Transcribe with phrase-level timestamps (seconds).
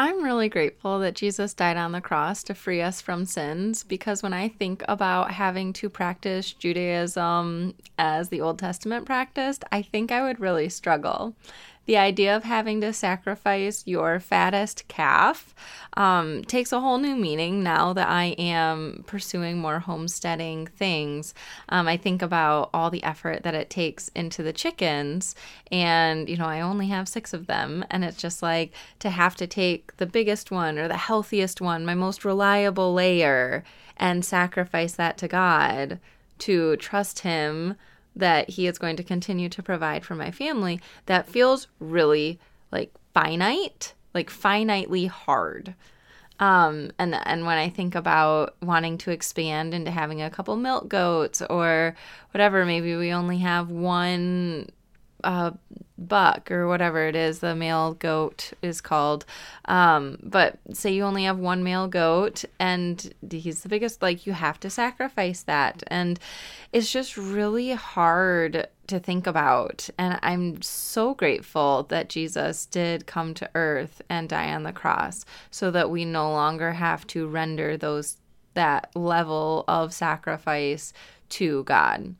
[0.00, 4.22] I'm really grateful that Jesus died on the cross to free us from sins because
[4.22, 10.10] when I think about having to practice Judaism as the Old Testament practiced, I think
[10.10, 11.34] I would really struggle
[11.90, 15.52] the idea of having to sacrifice your fattest calf
[15.94, 21.34] um, takes a whole new meaning now that I am pursuing more homesteading things.
[21.68, 25.34] Um, I think about all the effort that it takes into the chickens,
[25.72, 29.34] and you know, I only have six of them, and it's just like to have
[29.34, 33.64] to take the biggest one or the healthiest one, my most reliable layer,
[33.96, 35.98] and sacrifice that to God
[36.38, 37.74] to trust Him
[38.16, 42.38] that he is going to continue to provide for my family that feels really
[42.72, 45.74] like finite, like finitely hard.
[46.38, 50.88] Um, and and when I think about wanting to expand into having a couple milk
[50.88, 51.94] goats or
[52.32, 54.70] whatever, maybe we only have one
[55.22, 55.50] uh,
[56.00, 59.24] buck or whatever it is the male goat is called.
[59.66, 64.32] Um, but say you only have one male goat and he's the biggest like you
[64.32, 65.82] have to sacrifice that.
[65.88, 66.18] And
[66.72, 69.88] it's just really hard to think about.
[69.98, 75.24] And i'm so grateful that jesus did come to earth and die on the cross
[75.50, 78.16] so that we no longer have to render those
[78.54, 80.92] that level of sacrifice
[81.28, 82.16] to god.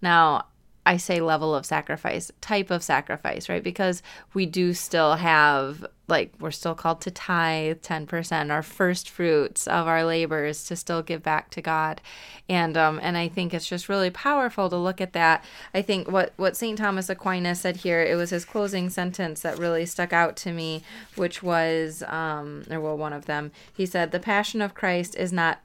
[0.00, 0.46] Now
[0.86, 3.62] I say level of sacrifice, type of sacrifice, right?
[3.62, 4.02] Because
[4.34, 9.86] we do still have, like, we're still called to tithe 10%, our first fruits of
[9.86, 12.02] our labors to still give back to God.
[12.50, 15.42] And, um, and I think it's just really powerful to look at that.
[15.72, 16.76] I think what, what St.
[16.76, 20.82] Thomas Aquinas said here, it was his closing sentence that really stuck out to me,
[21.16, 23.52] which was, um, or well, one of them.
[23.74, 25.60] He said, The passion of Christ is not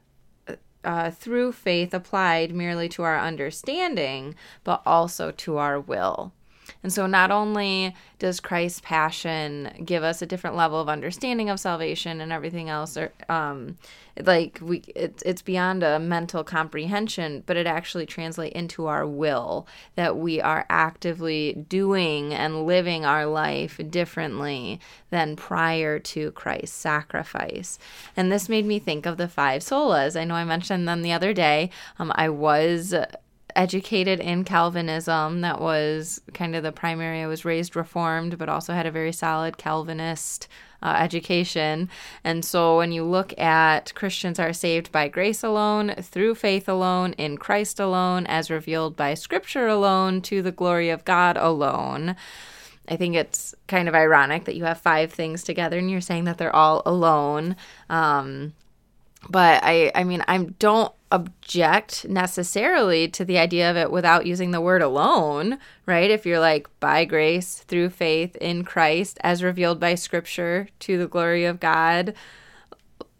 [0.84, 6.34] uh, through faith applied merely to our understanding, but also to our will.
[6.82, 11.60] And so, not only does Christ's passion give us a different level of understanding of
[11.60, 13.78] salvation and everything else, or um,
[14.18, 19.68] like we, it's it's beyond a mental comprehension, but it actually translates into our will
[19.96, 24.80] that we are actively doing and living our life differently
[25.10, 27.78] than prior to Christ's sacrifice.
[28.16, 30.20] And this made me think of the five solas.
[30.20, 31.72] I know I mentioned them the other day.
[31.98, 32.94] Um, I was
[33.56, 35.42] educated in Calvinism.
[35.42, 37.22] That was kind of the primary.
[37.22, 40.48] I was raised Reformed, but also had a very solid Calvinist
[40.82, 41.90] uh, education.
[42.24, 47.14] And so when you look at Christians are saved by grace alone, through faith alone,
[47.14, 52.16] in Christ alone, as revealed by Scripture alone, to the glory of God alone.
[52.88, 56.24] I think it's kind of ironic that you have five things together and you're saying
[56.24, 57.56] that they're all alone.
[57.90, 58.54] Um,
[59.28, 64.52] but I, I mean, I don't object necessarily to the idea of it without using
[64.52, 66.10] the word alone, right?
[66.10, 71.08] If you're like, by grace through faith in Christ as revealed by scripture to the
[71.08, 72.14] glory of God,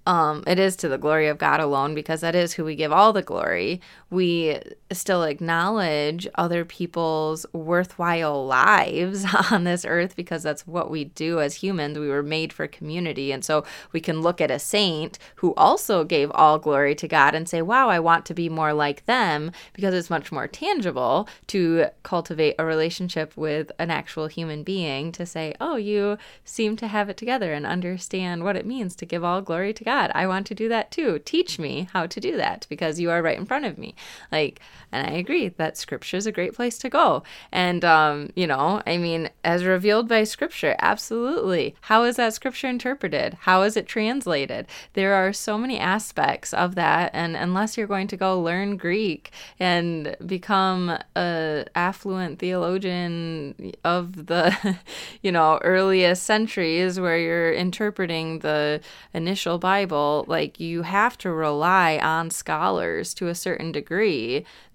[0.06, 2.92] um, it is to the glory of God alone because that is who we give
[2.92, 3.82] all the glory.
[4.10, 4.60] We
[4.92, 11.56] still acknowledge other people's worthwhile lives on this earth because that's what we do as
[11.56, 12.00] humans.
[12.00, 13.32] We were made for community.
[13.32, 17.36] And so we can look at a saint who also gave all glory to God
[17.36, 21.28] and say, wow, I want to be more like them because it's much more tangible
[21.48, 26.88] to cultivate a relationship with an actual human being to say, oh, you seem to
[26.88, 30.12] have it together and understand what it means to give all glory to God.
[30.16, 31.20] I want to do that too.
[31.20, 33.96] Teach me how to do that because you are right in front of me.
[34.32, 34.60] Like,
[34.92, 37.24] and I agree that scripture is a great place to go.
[37.52, 41.76] And, um, you know, I mean, as revealed by scripture, absolutely.
[41.82, 43.36] How is that scripture interpreted?
[43.42, 44.66] How is it translated?
[44.94, 47.12] There are so many aspects of that.
[47.14, 54.78] And unless you're going to go learn Greek and become a affluent theologian of the,
[55.22, 58.82] you know, earliest centuries where you're interpreting the
[59.14, 63.89] initial Bible like you have to rely on scholars to a certain degree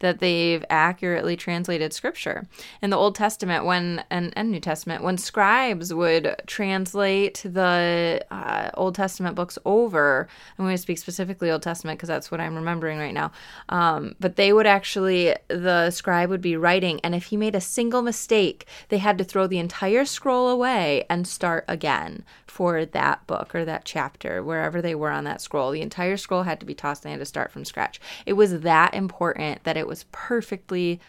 [0.01, 2.47] that they've accurately translated scripture.
[2.83, 8.71] In the Old Testament, when and, and New Testament, when scribes would translate the uh,
[8.75, 10.29] Old Testament books over,
[10.59, 13.33] I'm going to speak specifically Old Testament because that's what I'm remembering right now.
[13.69, 17.61] Um, but they would actually, the scribe would be writing, and if he made a
[17.61, 22.25] single mistake, they had to throw the entire scroll away and start again
[22.55, 25.73] for that book or that chapter, wherever they were on that scroll.
[25.73, 28.01] The entire scroll had to be tossed and they had to start from scratch.
[28.27, 31.01] It was that important that it was perfectly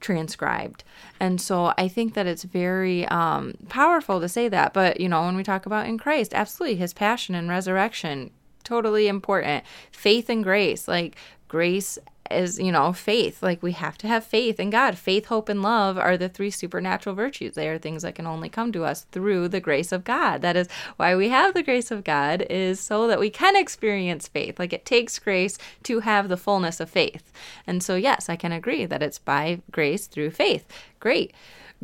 [0.00, 0.82] transcribed.
[1.20, 4.72] And so I think that it's very um, powerful to say that.
[4.72, 8.30] But, you know, when we talk about in Christ, absolutely, his passion and resurrection,
[8.62, 9.62] totally important.
[9.92, 11.16] Faith and grace, like
[11.48, 11.98] grace
[12.34, 13.42] is, you know, faith.
[13.42, 14.98] Like we have to have faith in God.
[14.98, 17.54] Faith, hope, and love are the three supernatural virtues.
[17.54, 20.42] They are things that can only come to us through the grace of God.
[20.42, 24.28] That is why we have the grace of God is so that we can experience
[24.28, 24.58] faith.
[24.58, 27.32] Like it takes grace to have the fullness of faith.
[27.66, 30.66] And so yes, I can agree that it's by grace through faith.
[31.00, 31.32] Great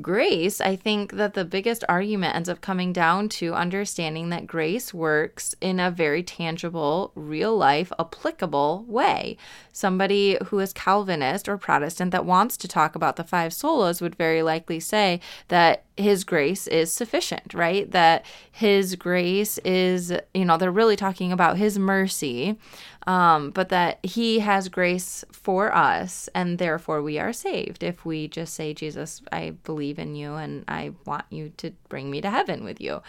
[0.03, 4.93] grace, I think that the biggest argument ends up coming down to understanding that grace
[4.95, 9.37] works in a very tangible, real life, applicable way.
[9.73, 14.17] Somebody who is Calvinist or Protestant that wants to talk about the five solas would
[14.17, 17.91] very likely say that his grace is sufficient, right?
[17.91, 22.59] That his grace is, you know, they're really talking about his mercy
[23.07, 28.29] um, but that He has grace for us, and therefore we are saved if we
[28.29, 32.31] just say, Jesus, I believe in you, and I want you to bring me to
[32.31, 33.03] heaven with you.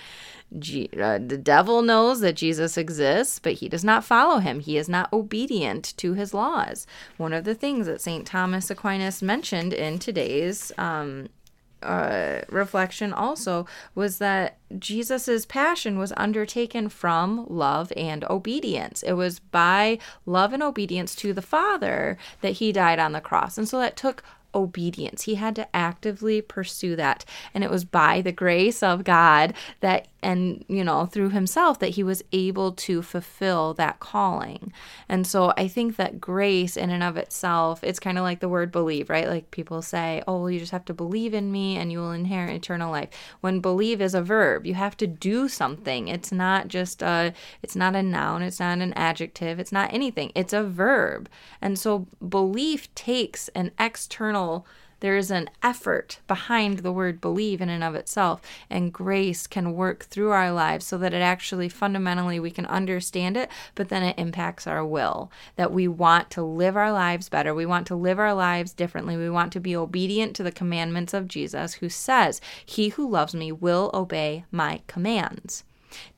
[0.57, 4.59] G- uh, the devil knows that Jesus exists, but he does not follow him.
[4.59, 6.87] He is not obedient to his laws.
[7.17, 8.25] One of the things that St.
[8.25, 11.29] Thomas Aquinas mentioned in today's um,
[11.83, 19.03] uh, reflection also was that Jesus's passion was undertaken from love and obedience.
[19.03, 23.57] It was by love and obedience to the Father that he died on the cross.
[23.57, 24.23] And so that took
[24.53, 25.23] obedience.
[25.23, 27.25] He had to actively pursue that.
[27.53, 31.89] And it was by the grace of God that, and, you know, through himself that
[31.89, 34.71] he was able to fulfill that calling.
[35.09, 38.49] And so I think that grace in and of itself, it's kind of like the
[38.49, 39.27] word believe, right?
[39.27, 42.11] Like people say, oh, well, you just have to believe in me and you will
[42.11, 43.09] inherit eternal life.
[43.41, 46.07] When believe is a verb, you have to do something.
[46.07, 50.31] It's not just a, it's not a noun, it's not an adjective, it's not anything.
[50.35, 51.29] It's a verb.
[51.61, 54.65] And so belief takes an external
[55.01, 59.73] there is an effort behind the word believe in and of itself, and grace can
[59.73, 64.03] work through our lives so that it actually fundamentally we can understand it, but then
[64.03, 65.31] it impacts our will.
[65.55, 69.17] That we want to live our lives better, we want to live our lives differently,
[69.17, 73.35] we want to be obedient to the commandments of Jesus, who says, He who loves
[73.35, 75.63] me will obey my commands.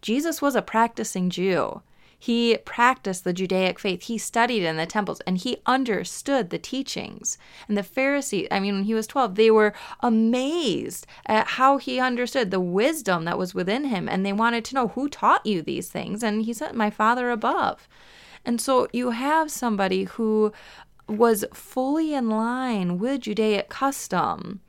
[0.02, 1.82] Jesus was a practicing Jew.
[2.24, 4.04] He practiced the Judaic faith.
[4.04, 7.38] He studied in the temples and he understood the teachings.
[7.68, 12.00] And the Pharisees, I mean, when he was 12, they were amazed at how he
[12.00, 14.08] understood the wisdom that was within him.
[14.08, 16.24] And they wanted to know who taught you these things.
[16.24, 17.90] And he said, My Father above.
[18.46, 20.54] And so you have somebody who
[21.10, 24.62] was fully in line with Judaic custom,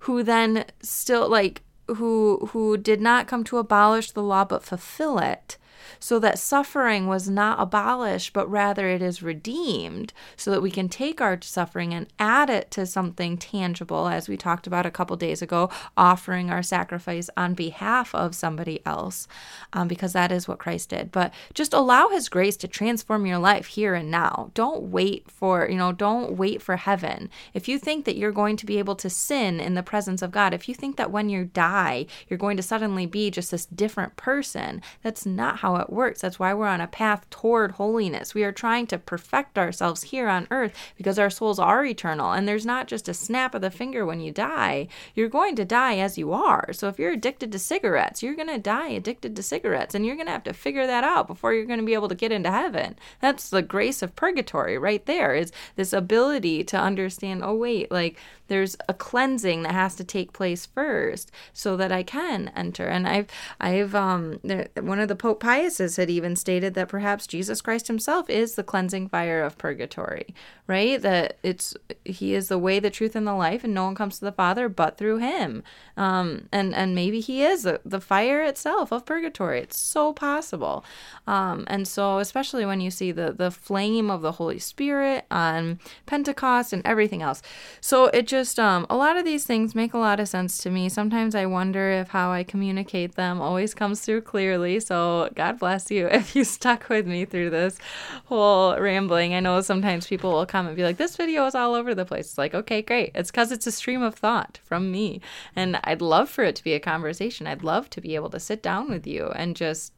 [0.00, 5.20] who then still like who who did not come to abolish the law but fulfill
[5.20, 5.56] it
[5.98, 10.88] so that suffering was not abolished, but rather it is redeemed, so that we can
[10.88, 15.16] take our suffering and add it to something tangible, as we talked about a couple
[15.16, 19.28] days ago, offering our sacrifice on behalf of somebody else,
[19.72, 21.12] um, because that is what Christ did.
[21.12, 24.50] But just allow His grace to transform your life here and now.
[24.54, 27.30] Don't wait for, you know, don't wait for heaven.
[27.54, 30.30] If you think that you're going to be able to sin in the presence of
[30.30, 33.66] God, if you think that when you die, you're going to suddenly be just this
[33.66, 36.22] different person, that's not how it works.
[36.22, 38.34] That's why we're on a path toward holiness.
[38.34, 42.32] We are trying to perfect ourselves here on earth because our souls are eternal.
[42.32, 44.88] And there's not just a snap of the finger when you die.
[45.14, 46.72] You're going to die as you are.
[46.72, 49.94] So if you're addicted to cigarettes, you're going to die addicted to cigarettes.
[49.94, 52.08] And you're going to have to figure that out before you're going to be able
[52.08, 52.96] to get into heaven.
[53.20, 58.16] That's the grace of purgatory right there is this ability to understand, oh, wait, like
[58.48, 62.86] there's a cleansing that has to take place first so that I can enter.
[62.86, 63.28] And I've,
[63.60, 64.40] I've, um,
[64.80, 68.62] one of the Pope Piuses had even stated that perhaps Jesus Christ himself is the
[68.62, 70.34] cleansing fire of purgatory,
[70.68, 71.02] right?
[71.02, 74.18] That it's, he is the way, the truth, and the life, and no one comes
[74.18, 75.64] to the Father but through him.
[75.96, 79.60] Um, and, and maybe he is the, the fire itself of purgatory.
[79.60, 80.84] It's so possible.
[81.26, 85.80] Um, and so, especially when you see the, the flame of the Holy Spirit on
[86.06, 87.42] Pentecost and everything else.
[87.80, 90.70] So it just um a lot of these things make a lot of sense to
[90.70, 90.88] me.
[90.88, 94.80] Sometimes I wonder if how I communicate them always comes through clearly.
[94.80, 97.78] So God bless you if you stuck with me through this
[98.26, 99.34] whole rambling.
[99.34, 102.04] I know sometimes people will come and be like, "This video is all over the
[102.04, 103.12] place." It's like, okay, great.
[103.14, 105.22] It's because it's a stream of thought from me,
[105.56, 107.46] and I'd love for it to be a conversation.
[107.46, 109.94] I'd love to be able to sit down with you and just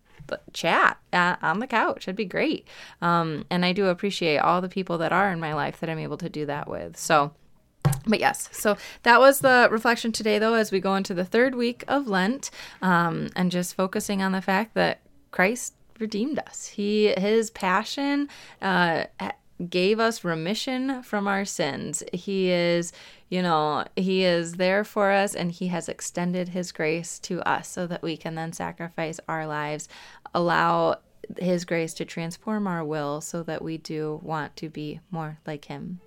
[0.53, 2.05] chat on the couch.
[2.05, 2.69] It'd be great.
[3.01, 5.99] Um, and I do appreciate all the people that are in my life that I'm
[5.99, 6.97] able to do that with.
[6.97, 7.33] So,
[8.07, 11.57] but yes, so that was the reflection today, though, as we go into the third
[11.57, 15.01] week of Lent, um, and just focusing on the fact that
[15.33, 16.69] Christ redeemed us.
[16.69, 18.29] He, his passion,
[18.61, 19.05] uh,
[19.69, 22.03] gave us remission from our sins.
[22.13, 22.93] He is,
[23.29, 27.69] you know, he is there for us, and he has extended his grace to us
[27.69, 29.89] so that we can then sacrifice our lives,
[30.35, 30.99] allow
[31.39, 35.67] His grace to transform our will so that we do want to be more like
[35.67, 36.01] Him.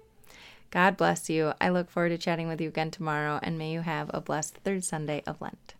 [0.71, 1.53] God bless you.
[1.61, 4.57] I look forward to chatting with you again tomorrow, and may you have a blessed
[4.57, 5.74] third Sunday of Lent.